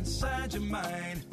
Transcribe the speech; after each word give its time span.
inside 0.00 0.54
your 0.54 0.62
mind. 0.62 1.26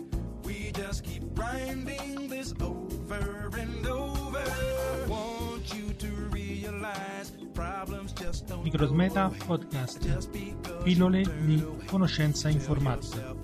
We 0.44 0.72
just 0.74 1.04
keep 1.04 1.24
grinding 1.34 2.28
this 2.28 2.54
over 2.60 3.50
and 3.58 3.88
over. 3.88 4.44
I 4.44 5.08
want 5.08 5.74
you 5.74 5.94
to 5.94 6.08
realize 6.30 7.32
problems 7.54 8.12
just 8.14 8.48
don't 8.48 8.64
Microsmeta 8.64 9.32
Podcast, 9.46 10.00
pillole 10.84 11.24
di 11.46 11.64
conoscenza 11.86 12.50
informatica. 12.50 13.36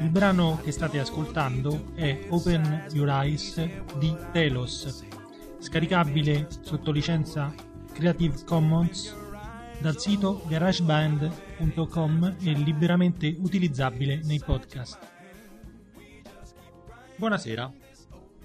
Il 0.00 0.10
brano 0.10 0.58
che 0.62 0.72
state 0.72 0.98
ascoltando 0.98 1.92
è 1.94 2.26
Open 2.30 2.86
Your 2.92 3.08
Eyes 3.08 3.60
di 3.98 4.16
Telos, 4.32 5.04
scaricabile 5.58 6.46
sotto 6.62 6.90
licenza 6.90 7.52
Creative 7.92 8.44
Commons 8.44 9.14
dal 9.80 9.96
sito 9.96 10.42
garageband.com 10.48 12.36
e 12.40 12.52
liberamente 12.52 13.36
utilizzabile 13.38 14.20
nei 14.24 14.40
podcast. 14.44 14.98
Buonasera, 17.16 17.72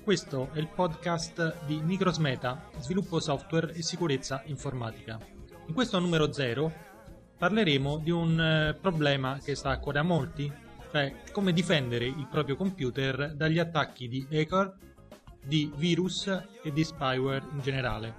questo 0.03 0.49
è 0.53 0.59
il 0.59 0.67
podcast 0.67 1.65
di 1.65 1.81
Microsmeta, 1.81 2.69
sviluppo 2.77 3.19
software 3.19 3.73
e 3.73 3.81
sicurezza 3.81 4.43
informatica. 4.45 5.17
In 5.65 5.73
questo 5.73 5.97
numero 5.97 6.31
0 6.31 6.71
parleremo 7.35 7.97
di 7.97 8.12
un 8.12 8.40
eh, 8.40 8.77
problema 8.79 9.40
che 9.43 9.55
sta 9.55 9.71
a 9.71 9.79
cuore 9.79 9.99
a 9.99 10.03
molti, 10.03 10.51
cioè 10.91 11.15
come 11.31 11.51
difendere 11.51 12.05
il 12.05 12.27
proprio 12.29 12.55
computer 12.55 13.34
dagli 13.34 13.57
attacchi 13.57 14.07
di 14.07 14.27
hacker, 14.31 14.77
di 15.43 15.71
virus 15.75 16.27
e 16.62 16.71
di 16.71 16.84
spyware 16.84 17.43
in 17.53 17.59
generale. 17.62 18.13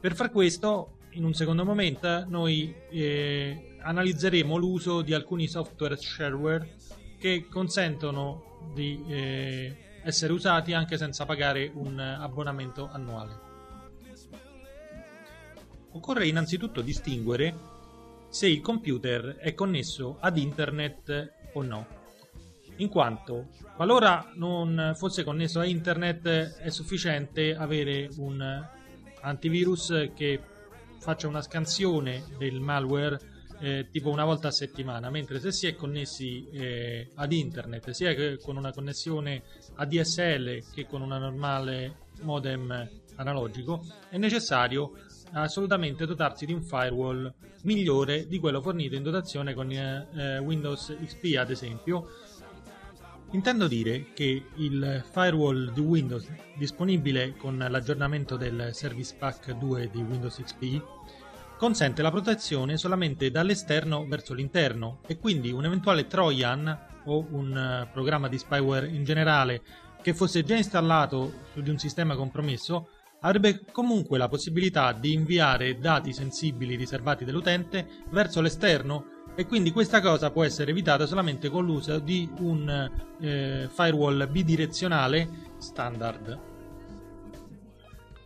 Per 0.00 0.14
far 0.14 0.30
questo, 0.30 0.97
in 1.18 1.24
un 1.24 1.34
secondo 1.34 1.64
momento, 1.64 2.24
noi 2.28 2.72
eh, 2.90 3.76
analizzeremo 3.80 4.56
l'uso 4.56 5.02
di 5.02 5.12
alcuni 5.12 5.48
software 5.48 5.96
shareware 5.96 6.76
che 7.18 7.48
consentono 7.50 8.70
di 8.72 9.04
eh, 9.08 9.76
essere 10.04 10.32
usati 10.32 10.72
anche 10.74 10.96
senza 10.96 11.26
pagare 11.26 11.70
un 11.74 11.98
abbonamento 11.98 12.88
annuale. 12.90 13.46
Occorre 15.90 16.28
innanzitutto 16.28 16.82
distinguere 16.82 17.76
se 18.28 18.46
il 18.46 18.60
computer 18.60 19.38
è 19.40 19.54
connesso 19.54 20.18
ad 20.20 20.38
internet 20.38 21.32
o 21.54 21.62
no, 21.62 21.86
in 22.76 22.88
quanto 22.88 23.48
qualora 23.74 24.30
non 24.34 24.92
fosse 24.94 25.24
connesso 25.24 25.58
a 25.58 25.64
internet 25.64 26.58
è 26.58 26.70
sufficiente 26.70 27.56
avere 27.56 28.08
un 28.18 28.66
antivirus 29.20 30.10
che 30.14 30.40
faccia 30.98 31.28
una 31.28 31.42
scansione 31.42 32.24
del 32.36 32.60
malware 32.60 33.36
eh, 33.60 33.88
tipo 33.90 34.10
una 34.10 34.24
volta 34.24 34.48
a 34.48 34.52
settimana, 34.52 35.10
mentre 35.10 35.40
se 35.40 35.52
si 35.52 35.66
è 35.66 35.74
connessi 35.74 36.48
eh, 36.50 37.10
ad 37.14 37.32
internet, 37.32 37.90
sia 37.90 38.14
con 38.38 38.56
una 38.56 38.72
connessione 38.72 39.42
ADSL 39.74 40.70
che 40.72 40.86
con 40.86 41.02
un 41.02 41.08
normale 41.08 42.06
modem 42.20 42.88
analogico, 43.16 43.84
è 44.08 44.16
necessario 44.16 44.92
assolutamente 45.32 46.06
dotarsi 46.06 46.46
di 46.46 46.52
un 46.52 46.62
firewall 46.62 47.32
migliore 47.62 48.26
di 48.26 48.38
quello 48.38 48.62
fornito 48.62 48.94
in 48.94 49.02
dotazione 49.02 49.52
con 49.52 49.70
eh, 49.70 50.38
Windows 50.38 50.96
XP 51.04 51.36
ad 51.36 51.50
esempio 51.50 52.08
intendo 53.32 53.66
dire 53.66 54.12
che 54.14 54.46
il 54.56 55.04
firewall 55.10 55.72
di 55.72 55.80
Windows 55.80 56.28
disponibile 56.56 57.36
con 57.36 57.58
l'aggiornamento 57.58 58.36
del 58.36 58.70
Service 58.72 59.14
Pack 59.18 59.52
2 59.52 59.90
di 59.90 60.00
Windows 60.00 60.40
XP 60.42 60.82
consente 61.58 62.00
la 62.02 62.10
protezione 62.10 62.78
solamente 62.78 63.30
dall'esterno 63.30 64.06
verso 64.06 64.32
l'interno 64.32 65.00
e 65.06 65.18
quindi 65.18 65.50
un 65.50 65.64
eventuale 65.64 66.06
Trojan 66.06 66.86
o 67.04 67.26
un 67.30 67.86
programma 67.92 68.28
di 68.28 68.38
spyware 68.38 68.88
in 68.88 69.04
generale 69.04 69.62
che 70.00 70.14
fosse 70.14 70.42
già 70.42 70.56
installato 70.56 71.46
su 71.52 71.60
di 71.60 71.70
un 71.70 71.78
sistema 71.78 72.14
compromesso 72.14 72.88
avrebbe 73.20 73.64
comunque 73.72 74.16
la 74.16 74.28
possibilità 74.28 74.92
di 74.92 75.12
inviare 75.12 75.78
dati 75.78 76.12
sensibili 76.12 76.76
riservati 76.76 77.24
dell'utente 77.24 78.04
verso 78.10 78.40
l'esterno 78.40 79.17
e 79.38 79.46
quindi 79.46 79.70
questa 79.70 80.00
cosa 80.00 80.32
può 80.32 80.42
essere 80.42 80.72
evitata 80.72 81.06
solamente 81.06 81.48
con 81.48 81.64
l'uso 81.64 82.00
di 82.00 82.28
un 82.40 82.90
eh, 83.20 83.68
firewall 83.72 84.28
bidirezionale 84.28 85.52
standard. 85.58 86.40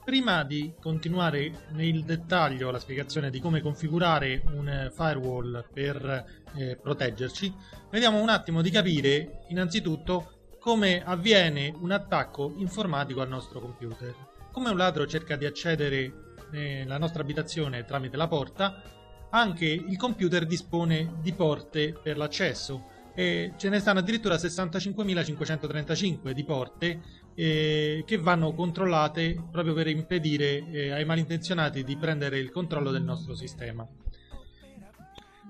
Prima 0.02 0.42
di 0.42 0.72
continuare 0.80 1.66
nel 1.72 2.02
dettaglio 2.04 2.70
la 2.70 2.78
spiegazione 2.78 3.28
di 3.28 3.40
come 3.40 3.60
configurare 3.60 4.42
un 4.54 4.90
firewall 4.90 5.66
per 5.70 6.24
eh, 6.54 6.78
proteggerci, 6.80 7.54
vediamo 7.90 8.18
un 8.18 8.30
attimo 8.30 8.62
di 8.62 8.70
capire 8.70 9.42
innanzitutto 9.48 10.54
come 10.58 11.04
avviene 11.04 11.74
un 11.78 11.90
attacco 11.90 12.54
informatico 12.56 13.20
al 13.20 13.28
nostro 13.28 13.60
computer. 13.60 14.14
Come 14.50 14.70
un 14.70 14.78
ladro 14.78 15.06
cerca 15.06 15.36
di 15.36 15.44
accedere 15.44 16.36
nella 16.52 16.96
nostra 16.96 17.20
abitazione 17.20 17.84
tramite 17.84 18.16
la 18.16 18.28
porta, 18.28 19.01
anche 19.34 19.66
il 19.66 19.96
computer 19.96 20.46
dispone 20.46 21.14
di 21.20 21.32
porte 21.32 21.92
per 21.92 22.16
l'accesso 22.16 22.90
e 23.14 23.52
ce 23.56 23.68
ne 23.68 23.78
stanno 23.78 23.98
addirittura 23.98 24.36
65.535 24.36 26.30
di 26.30 26.44
porte 26.44 27.02
eh, 27.34 28.04
che 28.06 28.18
vanno 28.18 28.52
controllate 28.52 29.48
proprio 29.50 29.74
per 29.74 29.86
impedire 29.88 30.66
eh, 30.70 30.92
ai 30.92 31.04
malintenzionati 31.04 31.84
di 31.84 31.96
prendere 31.96 32.38
il 32.38 32.50
controllo 32.50 32.90
del 32.90 33.02
nostro 33.02 33.34
sistema. 33.34 33.86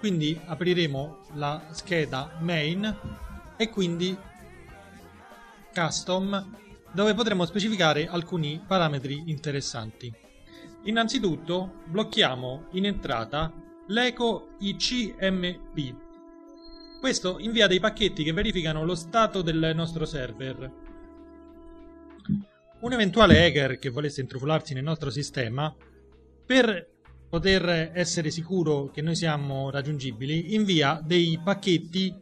Quindi 0.00 0.38
apriremo 0.44 1.18
la 1.34 1.68
scheda 1.70 2.36
main 2.40 2.98
e 3.56 3.70
quindi 3.70 4.16
custom 5.72 6.56
dove 6.92 7.14
potremo 7.14 7.46
specificare 7.46 8.08
alcuni 8.08 8.62
parametri 8.66 9.22
interessanti. 9.26 10.12
Innanzitutto 10.84 11.82
blocchiamo 11.86 12.66
in 12.72 12.86
entrata 12.86 13.52
l'eco 13.86 14.48
ICMP 14.58 16.02
questo 17.04 17.38
invia 17.38 17.66
dei 17.66 17.80
pacchetti 17.80 18.24
che 18.24 18.32
verificano 18.32 18.82
lo 18.82 18.94
stato 18.94 19.42
del 19.42 19.72
nostro 19.74 20.06
server 20.06 20.83
un 22.84 22.92
eventuale 22.92 23.46
hacker 23.46 23.78
che 23.78 23.88
volesse 23.88 24.20
intrufolarsi 24.20 24.74
nel 24.74 24.82
nostro 24.82 25.08
sistema, 25.08 25.74
per 26.44 26.86
poter 27.30 27.92
essere 27.94 28.30
sicuro 28.30 28.90
che 28.90 29.00
noi 29.00 29.16
siamo 29.16 29.70
raggiungibili, 29.70 30.54
invia 30.54 31.00
dei 31.02 31.40
pacchetti 31.42 32.14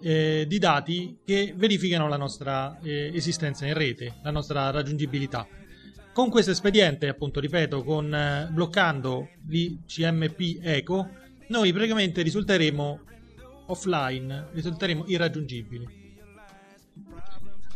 eh, 0.00 0.46
di 0.48 0.58
dati 0.58 1.18
che 1.22 1.52
verificano 1.54 2.08
la 2.08 2.16
nostra 2.16 2.78
eh, 2.80 3.10
esistenza 3.14 3.66
in 3.66 3.74
rete, 3.74 4.14
la 4.22 4.30
nostra 4.30 4.70
raggiungibilità. 4.70 5.46
Con 6.14 6.30
questo 6.30 6.50
espediente, 6.50 7.06
appunto, 7.06 7.38
ripeto, 7.38 7.84
con, 7.84 8.12
eh, 8.12 8.48
bloccando 8.50 9.28
l'ICMP 9.46 10.60
Eco, 10.62 11.10
noi 11.48 11.72
praticamente 11.72 12.22
risulteremo 12.22 13.00
offline 13.66 14.48
risulteremo 14.52 15.04
irraggiungibili. 15.06 15.99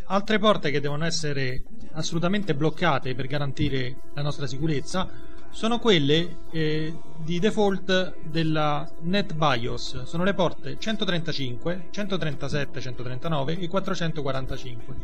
Altre 0.07 0.39
porte 0.39 0.71
che 0.71 0.81
devono 0.81 1.05
essere 1.05 1.63
assolutamente 1.93 2.55
bloccate 2.55 3.15
per 3.15 3.27
garantire 3.27 3.97
la 4.15 4.23
nostra 4.23 4.47
sicurezza 4.47 5.09
sono 5.55 5.79
quelle 5.79 6.39
eh, 6.51 6.93
di 7.17 7.39
default 7.39 8.17
della 8.25 8.91
NetBIOS, 9.03 10.03
sono 10.03 10.25
le 10.25 10.35
porte 10.35 10.77
135, 10.79 11.87
137, 11.91 12.81
139 12.81 13.59
e 13.61 13.69
445. 13.69 14.97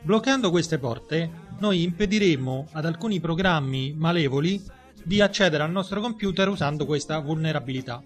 Bloccando 0.00 0.50
queste 0.50 0.78
porte, 0.78 1.30
noi 1.58 1.82
impediremo 1.82 2.68
ad 2.72 2.86
alcuni 2.86 3.20
programmi 3.20 3.94
malevoli 3.96 4.62
di 5.02 5.20
accedere 5.20 5.62
al 5.62 5.70
nostro 5.70 6.00
computer 6.00 6.48
usando 6.48 6.86
questa 6.86 7.18
vulnerabilità. 7.18 8.02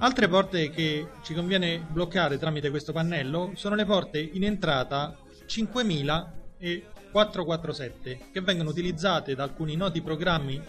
Altre 0.00 0.28
porte 0.28 0.70
che 0.70 1.08
ci 1.22 1.34
conviene 1.34 1.84
bloccare 1.90 2.38
tramite 2.38 2.70
questo 2.70 2.92
pannello 2.92 3.50
sono 3.56 3.74
le 3.74 3.84
porte 3.84 4.20
in 4.20 4.44
entrata 4.44 5.16
5000 5.44 6.34
e 6.56 6.86
447 7.10 8.28
che 8.32 8.40
vengono 8.40 8.70
utilizzate 8.70 9.34
da 9.34 9.42
alcuni 9.42 9.74
noti 9.74 10.00
programmi 10.00 10.62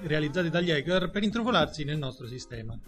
realizzati 0.00 0.50
dagli 0.50 0.70
hacker 0.70 1.08
per 1.10 1.22
intrufolarsi 1.22 1.84
nel 1.84 1.96
nostro 1.96 2.26
sistema. 2.26 2.78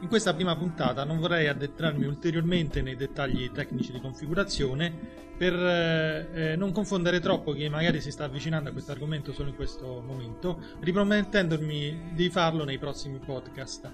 In 0.00 0.08
questa 0.08 0.34
prima 0.34 0.54
puntata 0.54 1.04
non 1.04 1.18
vorrei 1.18 1.48
addentrarmi 1.48 2.04
ulteriormente 2.04 2.82
nei 2.82 2.96
dettagli 2.96 3.50
tecnici 3.50 3.92
di 3.92 4.00
configurazione 4.00 4.92
per 5.38 5.54
eh, 5.54 6.28
eh, 6.32 6.56
non 6.56 6.70
confondere 6.70 7.18
troppo 7.18 7.52
chi 7.52 7.66
magari 7.70 8.02
si 8.02 8.10
sta 8.10 8.24
avvicinando 8.24 8.68
a 8.68 8.72
questo 8.72 8.92
argomento 8.92 9.32
solo 9.32 9.48
in 9.48 9.56
questo 9.56 10.02
momento, 10.06 10.60
ripromettendomi 10.80 12.10
di 12.12 12.28
farlo 12.28 12.64
nei 12.64 12.78
prossimi 12.78 13.18
podcast. 13.18 13.90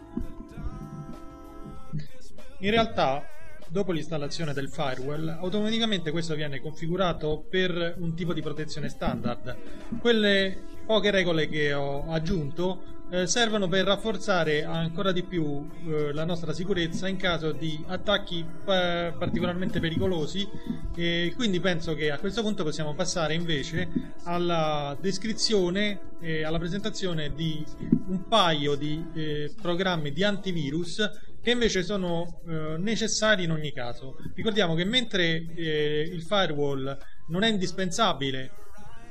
In 2.59 2.71
realtà, 2.71 3.25
dopo 3.69 3.93
l'installazione 3.93 4.53
del 4.53 4.69
firewall, 4.69 5.29
automaticamente 5.29 6.11
questo 6.11 6.35
viene 6.35 6.61
configurato 6.61 7.45
per 7.49 7.95
un 7.99 8.15
tipo 8.15 8.33
di 8.33 8.43
protezione 8.43 8.89
standard. 8.89 9.57
Quelle 10.01 10.57
poche 10.85 11.11
regole 11.11 11.49
che 11.49 11.73
ho 11.73 12.11
aggiunto 12.11 13.02
eh, 13.13 13.27
servono 13.27 13.69
per 13.69 13.85
rafforzare 13.85 14.65
ancora 14.65 15.13
di 15.13 15.23
più 15.23 15.69
eh, 15.87 16.15
la 16.15 16.25
nostra 16.25 16.55
sicurezza 16.55 17.09
in 17.09 17.19
caso 17.19 17.53
di 17.53 17.85
attacchi 17.87 18.43
pa- 18.65 19.15
particolarmente 19.17 19.81
pericolosi 19.81 20.49
e 20.97 21.35
quindi 21.37 21.61
penso 21.61 21.95
che 21.95 22.11
a 22.11 22.19
questo 22.19 22.41
punto 22.41 22.65
possiamo 22.65 22.95
passare 22.95 23.35
invece 23.35 23.87
alla 24.25 24.97
descrizione 24.99 26.17
e 26.21 26.43
alla 26.43 26.59
presentazione 26.59 27.35
di 27.35 27.63
un 28.07 28.27
paio 28.29 28.77
di 28.77 29.05
eh, 29.13 29.53
programmi 29.61 30.11
di 30.13 30.25
antivirus 30.25 31.11
che 31.43 31.51
invece 31.51 31.83
sono 31.83 32.41
eh, 32.49 32.77
necessari 32.79 33.45
in 33.45 33.51
ogni 33.51 33.73
caso. 33.73 34.17
Ricordiamo 34.35 34.75
che 34.75 34.85
mentre 34.85 35.53
eh, 35.55 36.09
il 36.11 36.23
firewall 36.23 36.97
non 37.27 37.43
è 37.43 37.49
indispensabile 37.49 38.53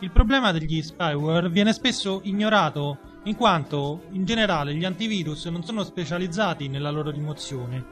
Il 0.00 0.10
problema 0.10 0.52
degli 0.52 0.82
spyware 0.82 1.48
viene 1.48 1.72
spesso 1.72 2.20
ignorato 2.24 2.98
in 3.26 3.36
quanto 3.36 4.04
in 4.10 4.24
generale 4.24 4.74
gli 4.74 4.84
antivirus 4.84 5.46
non 5.46 5.64
sono 5.64 5.84
specializzati 5.84 6.68
nella 6.68 6.90
loro 6.90 7.10
rimozione. 7.10 7.84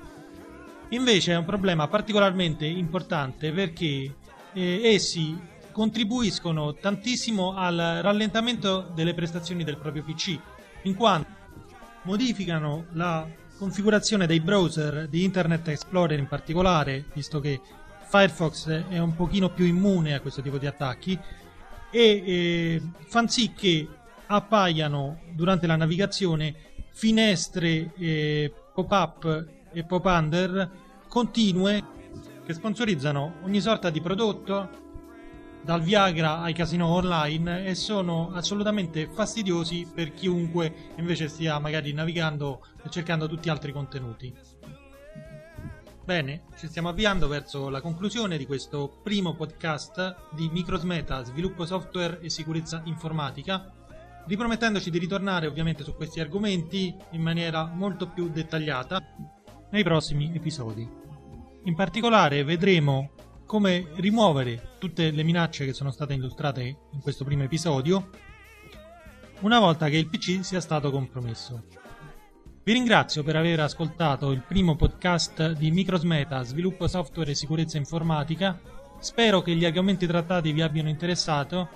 Invece 0.91 1.33
è 1.33 1.37
un 1.37 1.45
problema 1.45 1.88
particolarmente 1.88 2.67
importante 2.67 3.53
perché 3.53 4.14
eh, 4.53 4.81
essi 4.83 5.37
contribuiscono 5.73 6.75
tantissimo 6.75 7.57
al 7.57 7.99
rallentamento 8.00 8.91
delle 8.95 9.12
prestazioni 9.12 9.64
del 9.64 9.76
proprio 9.76 10.05
PC, 10.05 10.38
in 10.83 10.95
quanto 10.95 11.43
modificano 12.03 12.87
la 12.93 13.26
configurazione 13.59 14.26
dei 14.26 14.41
browser 14.41 15.09
di 15.09 15.25
Internet 15.25 15.67
Explorer 15.67 16.19
in 16.19 16.29
particolare, 16.29 17.07
visto 17.12 17.41
che 17.41 17.61
Firefox 18.07 18.69
è 18.88 18.99
un 18.99 19.17
pochino 19.17 19.50
più 19.50 19.64
immune 19.64 20.14
a 20.14 20.21
questo 20.21 20.43
tipo 20.43 20.59
di 20.59 20.67
attacchi, 20.67 21.19
e 21.91 22.23
eh, 22.25 22.83
fanno 23.09 23.29
sì 23.29 23.53
che 23.53 23.88
appaiano 24.26 25.21
durante 25.33 25.66
la 25.66 25.76
navigazione 25.76 26.54
finestre 26.90 27.93
eh, 27.97 28.52
pop-up 28.73 29.47
e 29.73 29.85
pop-under 29.85 30.71
continue 31.09 31.83
che 32.45 32.52
sponsorizzano 32.52 33.35
ogni 33.43 33.61
sorta 33.61 33.90
di 33.90 34.00
prodotto 34.00 34.83
dal 35.62 35.83
Viagra 35.83 36.40
ai 36.40 36.52
casino 36.52 36.88
online 36.88 37.64
e 37.64 37.75
sono 37.75 38.31
assolutamente 38.35 39.09
fastidiosi 39.09 39.88
per 39.93 40.12
chiunque 40.12 40.93
invece 40.97 41.28
stia 41.28 41.59
magari 41.59 41.93
navigando 41.93 42.66
e 42.85 42.90
cercando 42.90 43.26
tutti 43.26 43.49
altri 43.49 43.73
contenuti. 43.73 44.33
Bene, 46.04 46.43
ci 46.59 46.66
stiamo 46.66 46.90
avviando 46.90 47.28
verso 47.28 47.71
la 47.71 47.81
conclusione 47.81 48.37
di 48.37 48.45
questo 48.45 49.00
primo 49.02 49.35
podcast 49.35 50.16
di 50.33 50.50
Microsmeta, 50.52 51.25
sviluppo 51.25 51.64
software 51.64 52.21
e 52.21 52.28
sicurezza 52.28 52.83
informatica 52.85 53.73
ripromettendoci 54.26 54.90
di 54.90 54.99
ritornare 54.99 55.47
ovviamente 55.47 55.83
su 55.83 55.95
questi 55.95 56.21
argomenti 56.21 56.95
in 57.11 57.21
maniera 57.21 57.66
molto 57.66 58.09
più 58.09 58.28
dettagliata 58.28 59.02
nei 59.71 59.83
prossimi 59.83 60.33
episodi. 60.35 60.88
In 61.64 61.75
particolare 61.75 62.45
vedremo 62.45 63.11
come 63.47 63.88
rimuovere 63.97 64.76
tutte 64.78 65.11
le 65.11 65.23
minacce 65.23 65.64
che 65.64 65.73
sono 65.73 65.90
state 65.90 66.14
illustrate 66.14 66.62
in 66.62 67.00
questo 67.00 67.25
primo 67.25 67.43
episodio 67.43 68.11
una 69.40 69.59
volta 69.59 69.88
che 69.88 69.97
il 69.97 70.09
PC 70.09 70.45
sia 70.45 70.61
stato 70.61 70.90
compromesso. 70.90 71.64
Vi 72.62 72.73
ringrazio 72.73 73.23
per 73.23 73.37
aver 73.37 73.61
ascoltato 73.61 74.31
il 74.31 74.40
primo 74.40 74.75
podcast 74.75 75.52
di 75.52 75.71
Microsmeta 75.71 76.43
sviluppo 76.45 76.88
software 76.88 77.33
e 77.33 77.35
sicurezza 77.35 77.76
informatica. 77.76 78.59
Spero 79.00 79.43
che 79.43 79.54
gli 79.54 79.66
argomenti 79.66 80.07
trattati 80.07 80.50
vi 80.52 80.62
abbiano 80.62 80.88
interessato 80.88 81.69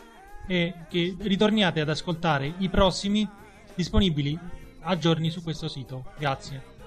e 0.48 0.74
che 0.88 1.14
ritorniate 1.20 1.80
ad 1.80 1.88
ascoltare 1.88 2.54
i 2.58 2.68
prossimi 2.68 3.28
disponibili 3.74 4.36
a 4.80 4.96
giorni 4.96 5.30
su 5.30 5.42
questo 5.42 5.68
sito. 5.68 6.06
Grazie. 6.18 6.77